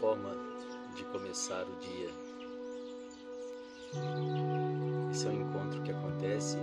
forma 0.00 0.30
de 0.96 1.04
começar 1.04 1.62
o 1.62 1.76
dia. 1.76 2.08
Esse 5.10 5.26
é 5.26 5.30
um 5.30 5.42
encontro 5.42 5.82
que 5.82 5.90
acontece 5.90 6.56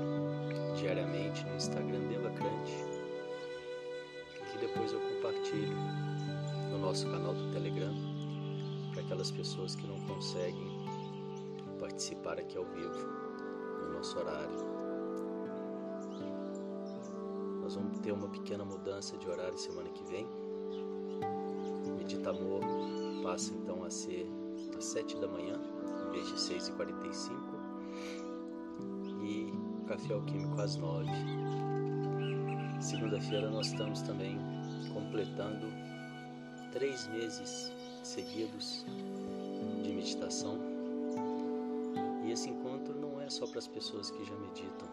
diariamente 0.75 1.45
no 1.45 1.55
Instagram 1.55 1.99
Devacrante, 2.07 2.73
que 4.51 4.57
depois 4.57 4.91
eu 4.91 4.99
compartilho 4.99 5.77
no 6.71 6.79
nosso 6.79 7.05
canal 7.11 7.35
do 7.35 7.51
Telegram 7.53 7.93
para 8.93 9.03
aquelas 9.03 9.29
pessoas 9.29 9.75
que 9.75 9.85
não 9.85 9.99
conseguem 10.07 10.71
participar 11.79 12.39
aqui 12.39 12.57
ao 12.57 12.65
vivo 12.65 13.05
no 13.83 13.93
nosso 13.93 14.17
horário. 14.17 14.65
Nós 17.61 17.75
vamos 17.75 17.99
ter 17.99 18.13
uma 18.13 18.29
pequena 18.29 18.65
mudança 18.65 19.15
de 19.15 19.29
horário 19.29 19.57
semana 19.59 19.89
que 19.89 20.03
vem. 20.05 20.27
Medita 21.99 22.31
Amor 22.31 23.06
passa 23.27 23.53
então 23.55 23.83
a 23.83 23.89
ser 23.89 24.25
às 24.77 24.85
7 24.85 25.17
da 25.17 25.27
manhã, 25.27 25.59
em 26.07 26.11
vez 26.11 26.27
de 26.27 26.35
6h45. 26.35 27.35
E 29.21 29.51
Café 29.85 30.13
Alquímico 30.13 30.61
às 30.61 30.77
9 30.77 31.09
Segunda-feira 32.79 33.49
nós 33.49 33.67
estamos 33.67 34.01
também 34.03 34.37
completando 34.93 35.67
três 36.71 37.05
meses 37.09 37.73
seguidos 38.01 38.85
de 39.83 39.91
meditação. 39.91 40.57
E 42.23 42.31
esse 42.31 42.49
encontro 42.49 42.95
não 42.95 43.19
é 43.19 43.29
só 43.29 43.45
para 43.45 43.59
as 43.59 43.67
pessoas 43.67 44.09
que 44.09 44.23
já 44.23 44.35
meditam, 44.37 44.87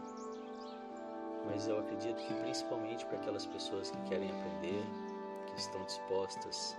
mas 1.46 1.68
eu 1.68 1.78
acredito 1.78 2.16
que 2.16 2.34
principalmente 2.42 3.06
para 3.06 3.18
aquelas 3.18 3.46
pessoas 3.46 3.92
que 3.92 4.02
querem 4.08 4.28
aprender, 4.28 4.82
que 5.46 5.60
estão 5.60 5.84
dispostas 5.84 6.76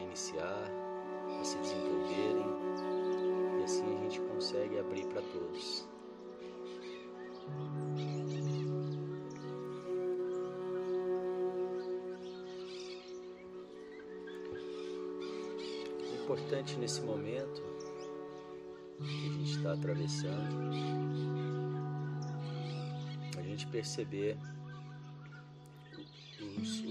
iniciar, 0.00 0.70
a 1.40 1.44
se 1.44 1.58
desenvolverem, 1.58 2.46
e 3.60 3.64
assim 3.64 3.96
a 3.96 4.00
gente 4.02 4.20
consegue 4.20 4.78
abrir 4.78 5.06
para 5.06 5.22
todos. 5.22 5.88
O 16.10 16.22
importante 16.24 16.76
nesse 16.78 17.02
momento 17.02 17.62
que 18.98 19.04
a 19.04 19.32
gente 19.32 19.56
está 19.56 19.72
atravessando 19.72 21.04
gente 23.54 23.66
perceber 23.68 24.36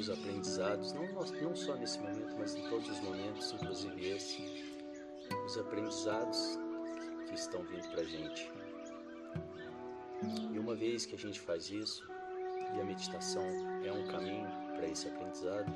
os, 0.03 0.09
os 0.09 0.09
aprendizados, 0.09 0.93
não, 0.93 1.07
não 1.13 1.55
só 1.55 1.75
nesse 1.75 1.99
momento, 1.99 2.35
mas 2.37 2.55
em 2.55 2.69
todos 2.69 2.89
os 2.89 2.99
momentos, 2.99 3.53
inclusive 3.53 4.09
esse, 4.09 4.43
os 5.45 5.57
aprendizados 5.57 6.59
que 7.27 7.35
estão 7.35 7.63
vindo 7.63 7.87
para 7.89 8.01
a 8.01 8.03
gente. 8.03 8.51
E 10.51 10.59
uma 10.59 10.75
vez 10.75 11.05
que 11.05 11.15
a 11.15 11.17
gente 11.17 11.39
faz 11.39 11.69
isso, 11.69 12.05
e 12.75 12.81
a 12.81 12.83
meditação 12.83 13.43
é 13.85 13.91
um 13.91 14.05
caminho 14.07 14.47
para 14.75 14.87
esse 14.87 15.07
aprendizado, 15.07 15.71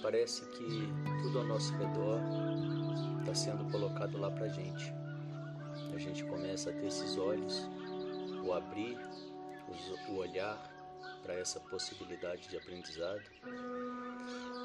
parece 0.00 0.44
que 0.50 0.88
tudo 1.22 1.38
ao 1.38 1.44
nosso 1.44 1.72
redor 1.74 2.20
está 3.20 3.34
sendo 3.34 3.70
colocado 3.70 4.18
lá 4.18 4.30
para 4.30 4.46
a 4.46 4.48
gente. 4.48 4.92
A 5.94 5.98
gente 5.98 6.24
começa 6.24 6.70
a 6.70 6.72
ter 6.72 6.86
esses 6.86 7.16
olhos 7.16 7.68
o 8.44 8.52
abrir 8.52 8.98
o 10.08 10.14
olhar 10.16 10.71
para 11.22 11.34
essa 11.34 11.60
possibilidade 11.60 12.48
de 12.48 12.56
aprendizado. 12.56 13.22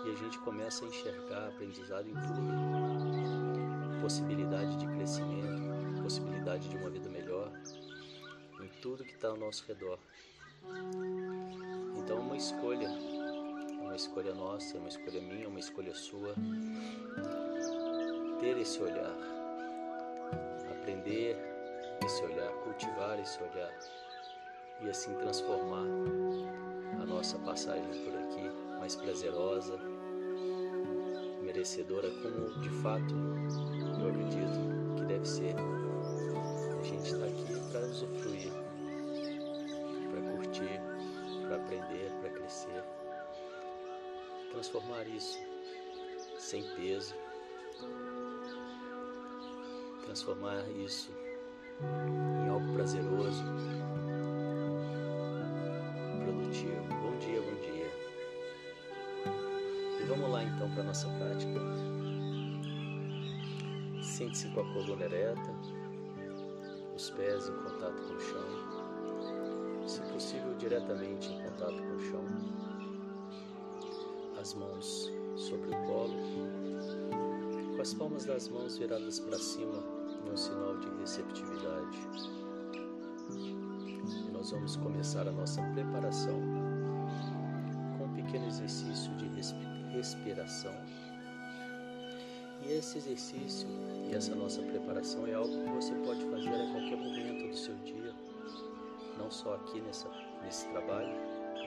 E 0.06 0.12
a 0.12 0.16
gente 0.16 0.40
começa 0.40 0.84
a 0.84 0.88
enxergar 0.88 1.48
aprendizado 1.48 2.08
em 2.08 2.14
tudo, 2.14 4.02
possibilidade 4.02 4.76
de 4.78 4.88
crescimento, 4.88 6.02
possibilidade 6.02 6.70
de 6.70 6.78
uma 6.78 6.90
vida 6.90 7.10
melhor, 7.10 7.52
em 8.62 8.68
tudo 8.82 9.04
que 9.04 9.14
está 9.14 9.30
ao 9.30 9.38
nosso 9.38 9.66
redor. 9.68 10.00
Então, 11.98 12.18
é 12.18 12.22
uma 12.22 12.38
escolha, 12.38 12.88
é 12.88 13.84
uma 13.84 13.96
escolha 13.96 14.34
nossa, 14.34 14.78
é 14.78 14.80
uma 14.80 14.90
escolha 14.90 15.22
minha, 15.22 15.46
é 15.46 15.48
uma 15.48 15.60
escolha 15.60 15.94
sua, 15.94 16.34
ter 18.40 18.58
esse 18.58 18.82
olhar, 18.82 19.14
aprender 20.72 21.36
esse 22.06 22.24
olhar, 22.24 22.52
cultivar 22.64 23.20
esse 23.20 23.42
olhar 23.44 24.07
e 24.82 24.90
assim 24.90 25.14
transformar 25.16 25.86
a 27.02 27.06
nossa 27.06 27.38
passagem 27.40 27.88
por 28.04 28.16
aqui 28.16 28.50
mais 28.80 28.96
prazerosa, 28.96 29.78
merecedora, 31.42 32.10
como 32.22 32.60
de 32.62 32.70
fato 32.82 33.14
eu 34.00 34.10
acredito 34.10 34.96
que 34.96 35.06
deve 35.06 35.26
ser. 35.26 35.56
A 36.80 36.84
gente 36.84 37.12
está 37.12 37.26
aqui 37.26 37.72
para 37.72 37.82
usufruir, 37.82 38.52
para 40.12 40.22
curtir, 40.32 40.82
para 41.48 41.56
aprender, 41.56 42.12
para 42.22 42.30
crescer, 42.30 42.84
transformar 44.52 45.04
isso 45.08 45.40
sem 46.38 46.64
peso, 46.76 47.16
transformar 50.06 50.64
isso 50.70 51.12
em 52.46 52.50
algo 52.50 52.74
prazeroso, 52.74 53.44
vamos 60.18 60.32
lá 60.32 60.44
então 60.44 60.70
para 60.72 60.82
a 60.82 60.86
nossa 60.86 61.08
prática. 61.10 61.60
Sente-se 64.02 64.48
com 64.50 64.62
a 64.62 64.74
coluna 64.74 65.06
ereta, 65.06 65.52
os 66.96 67.10
pés 67.12 67.48
em 67.48 67.54
contato 67.54 68.02
com 68.02 68.14
o 68.14 68.20
chão, 68.20 69.88
se 69.88 70.02
possível 70.02 70.56
diretamente 70.56 71.32
em 71.32 71.44
contato 71.44 71.76
com 71.76 71.96
o 71.96 72.00
chão, 72.00 72.24
as 74.40 74.54
mãos 74.56 75.12
sobre 75.36 75.70
o 75.70 75.86
colo, 75.86 76.16
com 77.76 77.82
as 77.82 77.94
palmas 77.94 78.26
das 78.26 78.50
mãos 78.50 78.78
viradas 78.78 79.20
para 79.20 79.38
cima 79.38 79.84
um 80.32 80.36
sinal 80.36 80.78
de 80.78 80.90
receptividade. 81.00 82.00
E 83.30 84.32
nós 84.32 84.52
vamos 84.52 84.76
começar 84.78 85.28
a 85.28 85.32
nossa 85.32 85.62
preparação 85.74 86.42
com 87.98 88.06
um 88.06 88.14
pequeno 88.14 88.48
exercício 88.48 89.16
de 89.16 89.27
respiração. 89.92 90.74
E 92.66 92.72
esse 92.72 92.98
exercício 92.98 93.68
e 94.10 94.16
essa 94.16 94.34
nossa 94.36 94.62
preparação 94.62 95.28
é 95.28 95.34
algo 95.34 95.50
que 95.50 95.70
você 95.70 95.94
pode 96.06 96.24
fazer 96.26 96.50
a 96.50 96.72
qualquer 96.72 96.98
momento 96.98 97.50
do 97.50 97.56
seu 97.56 97.76
dia, 97.78 98.14
não 99.18 99.30
só 99.30 99.56
aqui 99.56 99.82
nessa, 99.82 100.10
nesse 100.44 100.68
trabalho, 100.70 101.14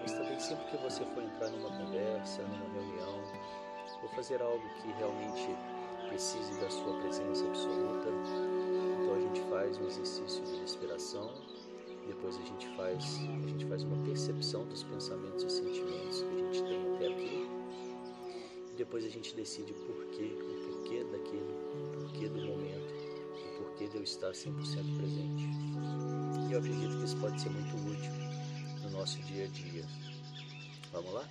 mas 0.01 0.13
também 0.13 0.39
sempre 0.41 0.65
que 0.67 0.77
você 0.79 1.05
for 1.05 1.23
entrar 1.23 1.51
numa 1.51 1.71
conversa, 1.71 2.43
numa 2.43 2.73
reunião, 2.73 3.23
ou 4.03 4.09
fazer 4.11 4.41
algo 4.41 4.63
que 4.83 4.91
realmente 4.93 5.49
precise 6.09 6.59
da 6.61 6.71
sua 6.71 6.99
presença 7.01 7.47
absoluta, 7.47 8.09
então 9.03 9.15
a 9.15 9.21
gente 9.21 9.41
faz 9.51 9.79
um 9.79 9.87
exercício 9.87 10.43
de 10.45 10.61
respiração, 10.61 11.31
depois 12.07 12.37
a 12.37 12.43
gente 12.43 12.67
faz, 12.77 13.21
a 13.45 13.49
gente 13.49 13.67
faz 13.67 13.83
uma 13.83 13.97
percepção 14.05 14.65
dos 14.65 14.83
pensamentos 14.83 15.45
e 15.45 15.51
sentimentos 15.51 16.23
que 16.23 16.29
a 16.29 16.39
gente 16.39 16.63
tem 16.65 16.95
até 16.95 17.07
aqui, 17.09 17.50
depois 18.81 19.05
a 19.05 19.11
gente 19.11 19.35
decide 19.35 19.73
o 19.73 19.75
porquê, 19.75 20.23
o 20.25 20.73
porquê 20.73 21.05
daquilo, 21.05 21.53
o 21.75 21.99
porquê 21.99 22.29
do 22.31 22.41
momento, 22.47 22.95
o 23.37 23.63
porquê 23.63 23.87
de 23.89 23.97
eu 23.97 24.03
estar 24.03 24.33
100% 24.33 24.97
presente. 24.97 25.45
E 26.49 26.53
eu 26.53 26.59
acredito 26.59 26.97
que 26.97 27.05
isso 27.05 27.17
pode 27.19 27.39
ser 27.43 27.51
muito 27.51 27.77
útil 27.77 28.13
no 28.83 28.91
nosso 28.93 29.21
dia 29.25 29.45
a 29.45 29.49
dia. 29.49 29.85
Vamos 30.93 31.13
lá? 31.13 31.29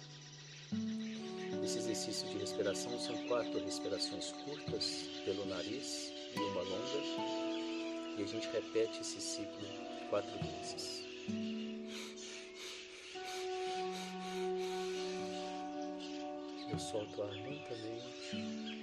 Esse 1.64 1.80
exercício 1.80 2.30
de 2.30 2.38
respiração 2.38 3.00
são 3.00 3.18
quatro 3.28 3.60
respirações 3.66 4.32
curtas 4.46 5.10
pelo 5.26 5.44
nariz 5.48 6.14
e 6.36 6.40
uma 6.40 6.62
longa, 6.62 8.16
e 8.16 8.24
a 8.24 8.28
gente 8.28 8.48
repete 8.50 9.02
esse 9.02 9.20
ciclo 9.20 9.68
quatro 10.12 10.38
vezes. 10.38 11.04
Eu 16.72 16.80
solto 16.80 17.20
o 17.20 17.24
ar 17.24 17.32
lentamente. 17.32 18.80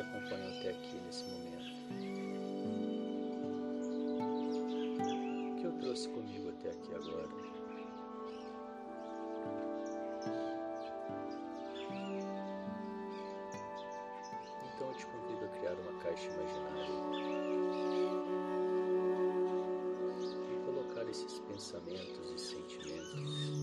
Te 0.00 0.06
acompanham 0.06 0.48
até 0.48 0.70
aqui 0.70 0.96
nesse 1.04 1.24
momento. 1.24 1.60
O 5.52 5.56
que 5.56 5.64
eu 5.64 5.72
trouxe 5.72 6.08
comigo 6.08 6.48
até 6.48 6.70
aqui 6.70 6.94
agora? 6.94 7.28
Então 14.64 14.88
eu 14.88 14.94
te 14.94 15.06
convido 15.06 15.44
a 15.44 15.48
criar 15.48 15.74
uma 15.74 15.92
caixa 16.00 16.30
imaginária 16.30 16.86
e 20.50 20.56
colocar 20.64 21.10
esses 21.10 21.38
pensamentos 21.40 22.30
e 22.30 22.38
sentimentos 22.38 23.59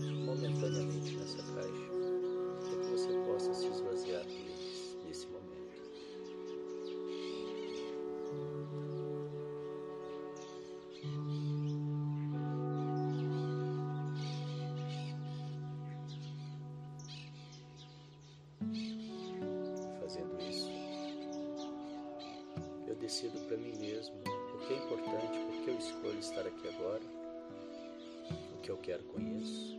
que 28.68 28.72
eu 28.72 28.76
quero 28.76 29.02
isso 29.40 29.78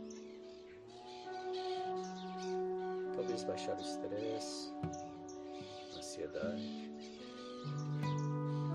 talvez 3.16 3.44
baixar 3.44 3.78
o 3.78 3.82
estresse, 3.82 4.74
a 5.94 5.98
ansiedade, 6.00 6.90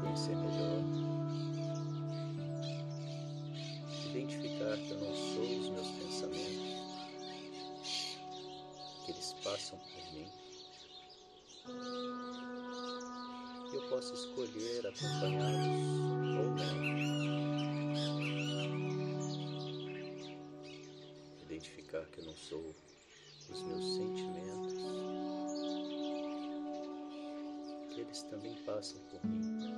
conhecer 0.01 0.37
melhor, 0.37 0.83
identificar 4.07 4.77
que 4.77 4.91
eu 4.93 5.01
não 5.01 5.17
sou 5.17 5.59
os 5.59 5.69
meus 5.71 5.91
pensamentos, 5.91 6.87
que 9.05 9.11
eles 9.11 9.35
passam 9.43 9.79
por 9.79 10.13
mim. 10.13 10.31
Eu 13.73 13.89
posso 13.89 14.15
escolher 14.15 14.87
acompanhá-los 14.87 16.37
ou 16.39 16.51
não. 16.51 17.14
Que 21.95 22.19
eu 22.19 22.25
não 22.25 22.35
sou 22.35 22.75
os 23.49 23.63
meus 23.63 23.95
sentimentos, 23.95 24.75
que 27.89 28.01
eles 28.01 28.23
também 28.25 28.53
passam 28.67 29.01
por 29.11 29.25
mim. 29.25 29.73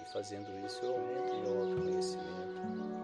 E 0.00 0.12
fazendo 0.12 0.48
isso, 0.64 0.84
eu 0.84 0.94
aumento 0.94 1.34
meu 1.42 1.60
autoconhecimento, 1.60 2.97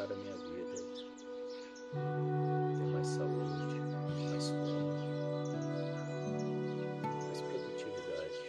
melhorar 0.00 0.12
a 0.12 0.16
minha 0.16 0.36
vida, 0.36 0.74
ter 1.92 2.86
mais 2.92 3.06
saúde, 3.06 3.80
mais 4.30 4.48
fome, 4.50 4.90
mais 7.26 7.40
produtividade. 7.42 8.40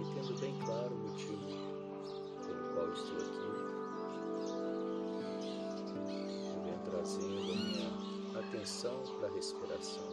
E 0.00 0.04
tendo 0.14 0.40
bem 0.40 0.54
claro 0.64 0.94
o 0.94 0.98
motivo 0.98 1.46
pelo 2.46 2.62
qual 2.74 2.88
estou 2.92 3.18
aqui, 3.18 3.50
eu 6.48 6.62
venho 6.64 6.80
trazendo 6.84 7.52
a 7.52 7.56
minha 7.56 7.90
atenção 8.40 8.96
para 9.18 9.28
a 9.28 9.32
respiração. 9.32 10.11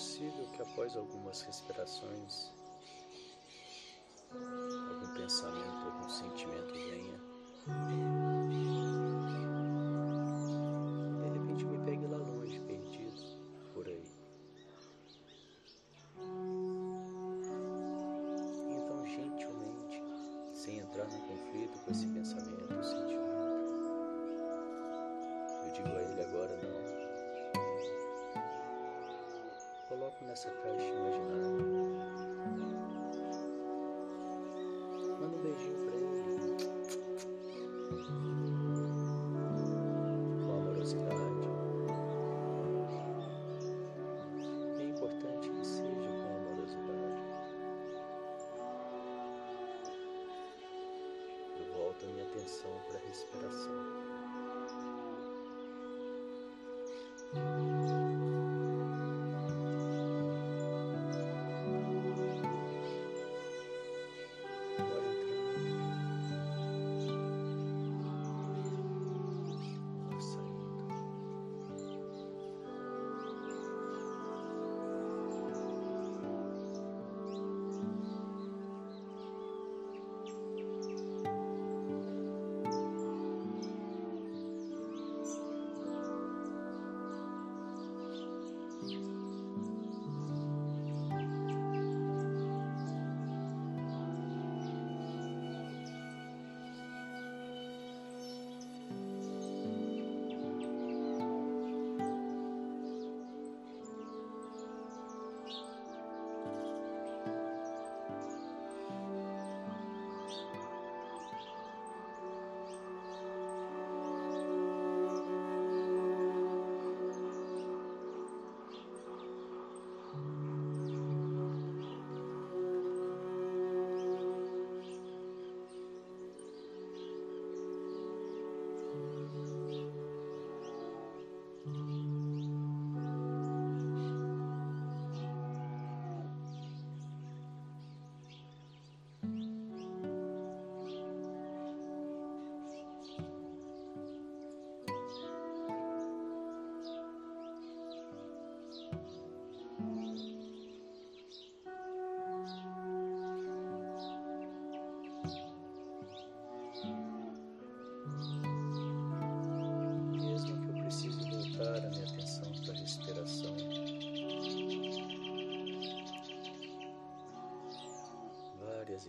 Possível 0.00 0.46
que 0.56 0.62
após 0.62 0.96
algumas 0.96 1.42
respirações, 1.42 2.50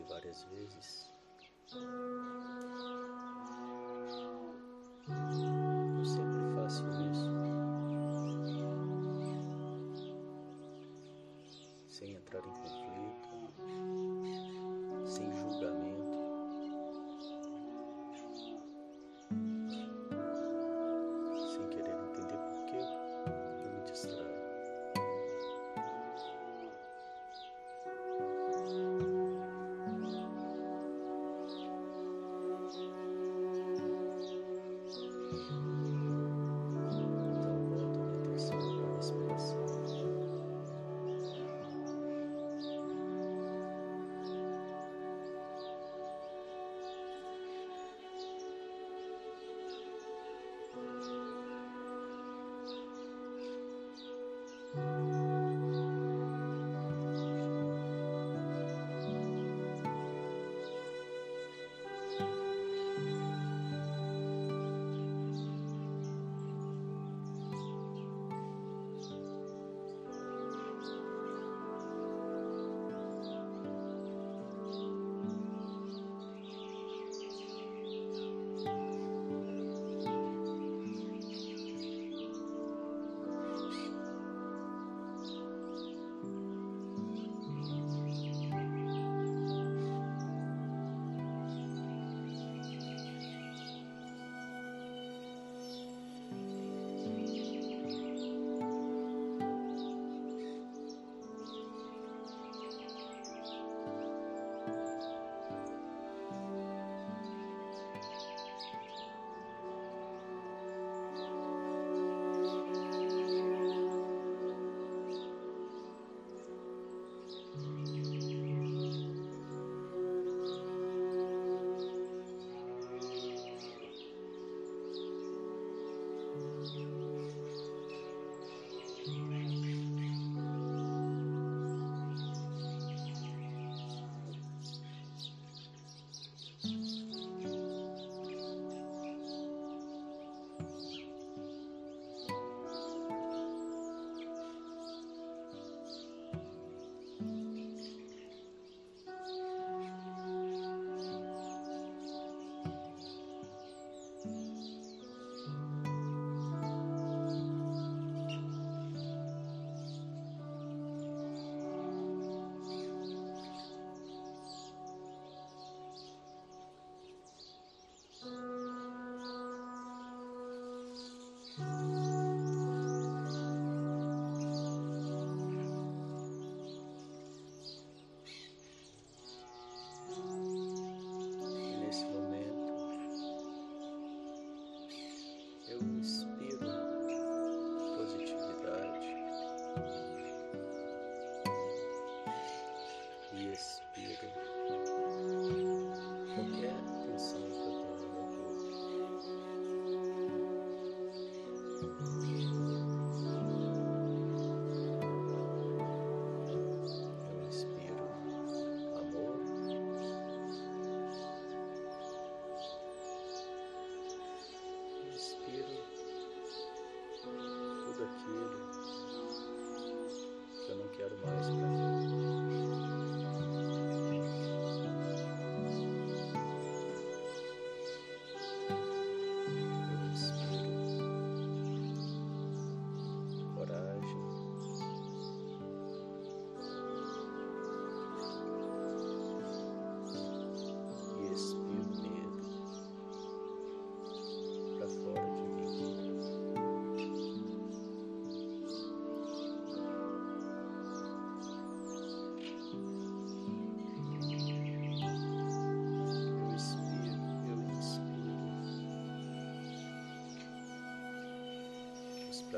e 0.02 0.10
várias 0.10 0.44
vezes. 0.46 1.10
Eu 5.98 6.06
sempre 6.06 6.56
faço 6.56 6.84
isso. 7.12 7.30
Sem 11.88 12.14
entrar 12.14 12.40
em 12.40 12.44
contato. 12.44 12.81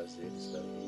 Prazeres 0.04 0.52
da 0.52 0.60
vida, 0.60 0.83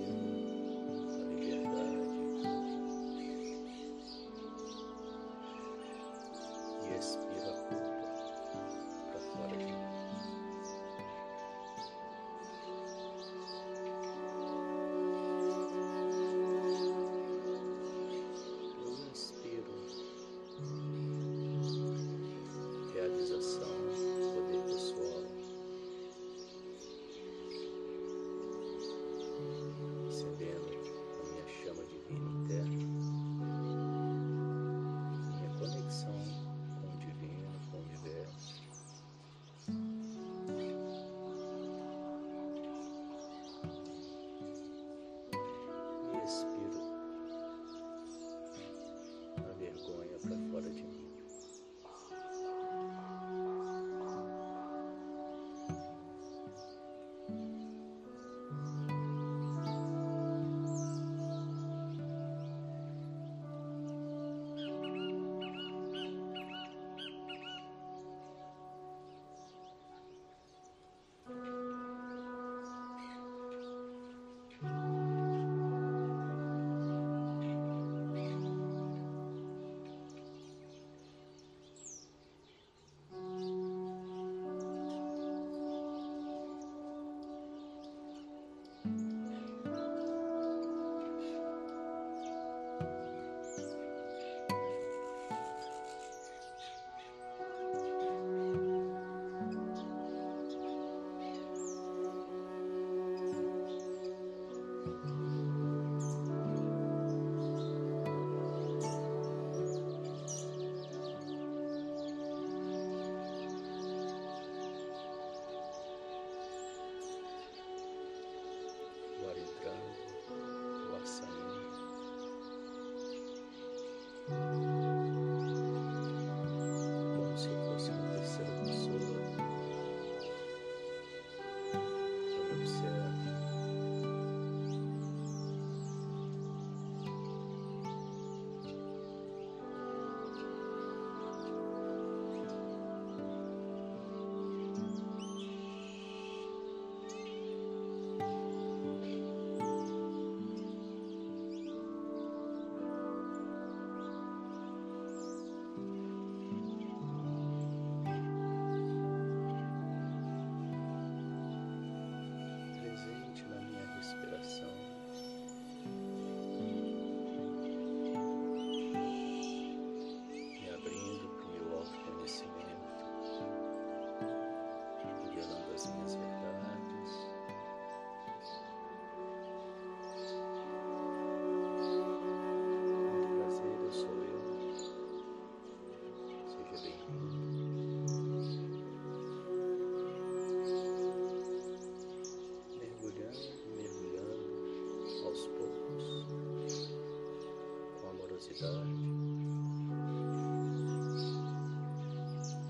Então, 198.55 198.85
novidade 198.85 200.15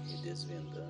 e 0.09 0.17
desvendando. 0.23 0.84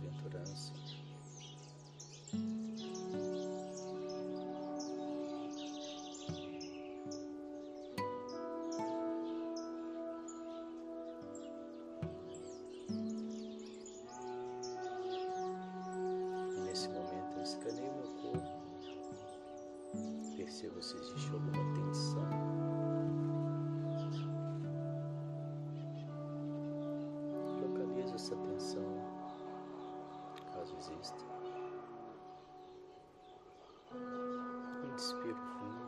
Aventurança 0.00 0.72
Nesse 16.64 16.88
momento 16.88 17.36
eu 17.36 17.42
escaneio 17.42 17.92
meu 17.92 18.08
corpo, 18.22 18.50
percebo 20.36 20.80
se 20.82 20.96
existe 20.96 21.30
alguma 21.32 21.74
tensão. 21.74 22.39
existe. 30.80 31.26
Inspira 34.94 35.34
fundo. 35.34 35.79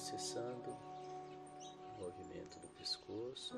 cessando 0.00 0.70
o 0.70 2.00
movimento 2.00 2.58
do 2.58 2.68
pescoço. 2.68 3.54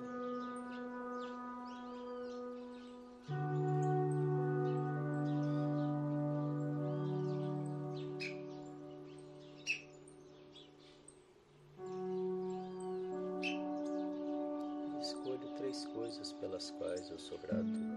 Escolho 15.00 15.54
três 15.56 15.84
coisas 15.86 16.32
pelas 16.34 16.70
quais 16.72 17.08
eu 17.10 17.18
sou 17.18 17.38
grato. 17.38 17.91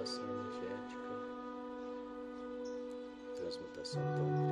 transmutação 0.00 0.24
energética, 0.24 1.10
transmutação 3.36 4.02
tônica. 4.02 4.49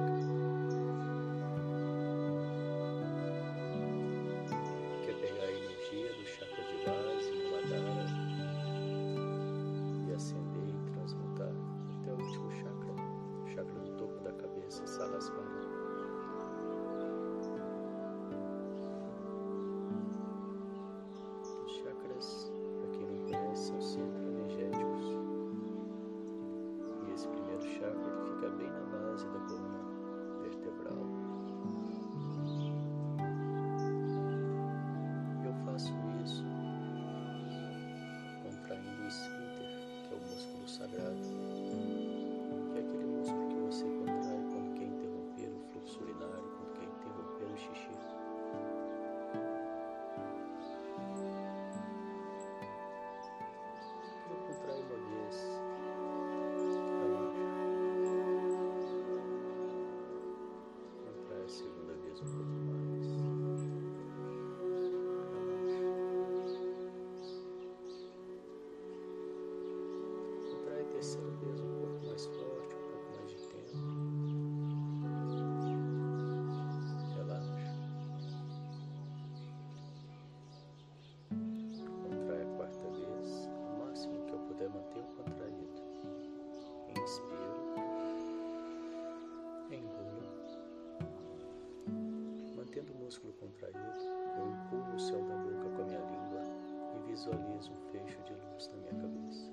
visualizo 97.18 97.72
um 97.72 97.90
fecho 97.90 98.22
de 98.22 98.33
luz 98.33 98.68
na 98.68 98.76
minha 98.76 99.02
cabeça. 99.02 99.50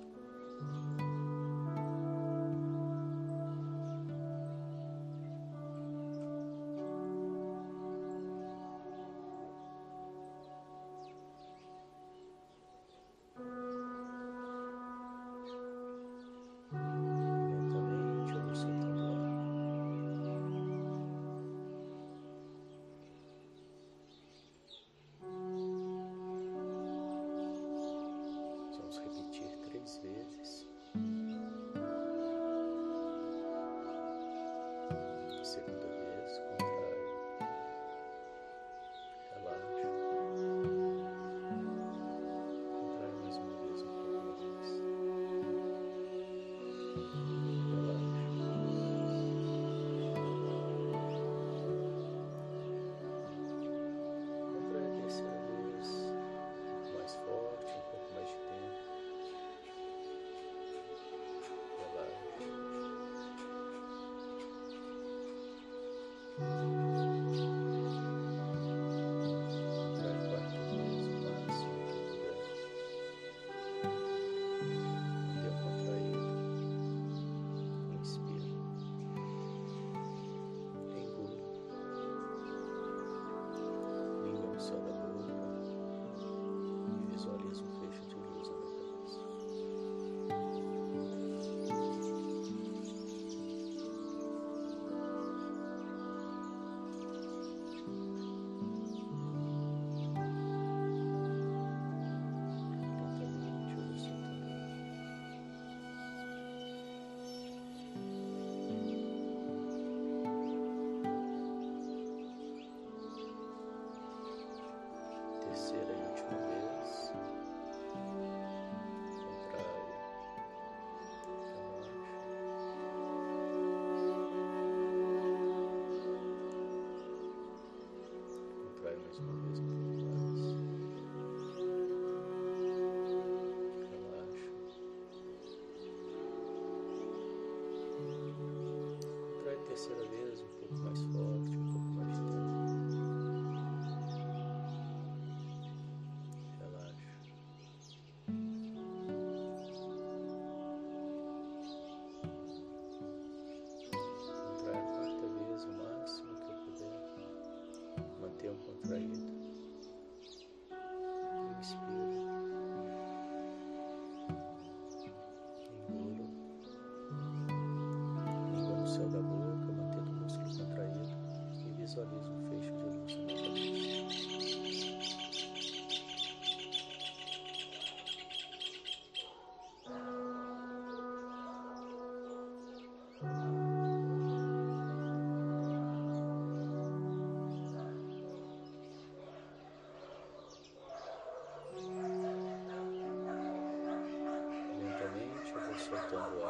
Lentamente 195.95 196.11
eu 196.11 196.39
vou 196.39 196.44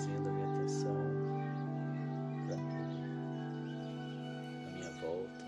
trazendo 0.00 0.28
a 0.30 0.32
minha 0.32 0.46
atenção 0.54 0.96
para 2.46 2.56
a 4.66 4.70
minha 4.72 4.90
volta. 5.02 5.44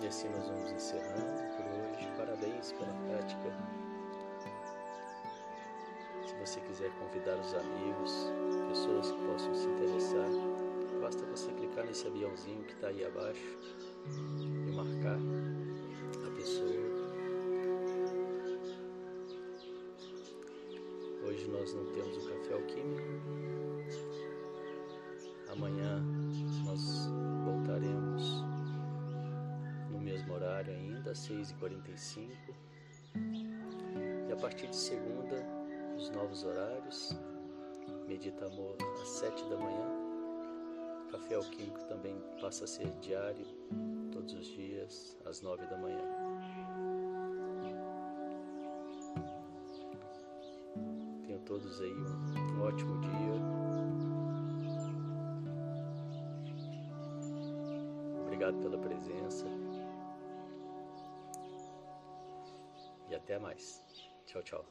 E 0.00 0.06
assim 0.06 0.28
nós 0.30 0.48
vamos 0.48 0.72
encerrando 0.72 1.42
por 1.56 1.66
hoje. 1.66 2.08
Parabéns 2.16 2.72
pela 2.72 2.94
prática. 3.06 3.52
Se 6.24 6.34
você 6.36 6.60
quiser 6.60 6.90
convidar 6.92 7.36
os 7.36 7.52
amigos, 7.52 8.32
pessoas 8.68 9.12
que 9.12 9.26
possam 9.26 9.54
se 9.54 9.66
interessar, 9.66 10.30
basta 11.02 11.22
você 11.26 11.52
clicar 11.52 11.84
nesse 11.84 12.06
aviãozinho 12.06 12.64
que 12.64 12.72
está 12.72 12.86
aí 12.86 13.04
abaixo 13.04 13.91
e 14.66 14.72
marcar 14.72 15.18
a 16.26 16.30
pessoa. 16.36 16.72
Hoje 21.26 21.48
nós 21.48 21.74
não 21.74 21.86
temos 21.92 22.16
o 22.16 22.28
café 22.28 22.54
alquímico. 22.54 23.02
Amanhã 25.50 26.02
nós 26.64 27.08
voltaremos 27.44 28.44
no 29.90 30.00
mesmo 30.00 30.34
horário 30.34 30.72
ainda, 30.72 31.12
às 31.12 31.18
6h45. 31.28 32.30
E 34.28 34.32
a 34.32 34.36
partir 34.36 34.68
de 34.68 34.76
segunda, 34.76 35.46
os 35.96 36.10
novos 36.10 36.44
horários. 36.44 37.16
Medita 38.08 38.46
Amor 38.46 38.76
às 39.00 39.08
7 39.08 39.48
da 39.48 39.56
manhã 39.56 40.01
café 41.12 41.34
alquímico 41.34 41.84
também 41.84 42.18
passa 42.40 42.64
a 42.64 42.66
ser 42.66 42.88
diário, 43.00 43.46
todos 44.10 44.32
os 44.32 44.46
dias, 44.46 45.18
às 45.26 45.42
nove 45.42 45.66
da 45.66 45.76
manhã. 45.76 46.00
Tenham 51.26 51.40
todos 51.44 51.80
aí 51.82 51.92
um, 51.92 52.54
um 52.54 52.62
ótimo 52.62 52.98
dia. 53.02 53.12
Obrigado 58.22 58.58
pela 58.62 58.78
presença. 58.78 59.46
E 63.10 63.14
até 63.14 63.38
mais. 63.38 63.84
Tchau, 64.24 64.42
tchau. 64.42 64.64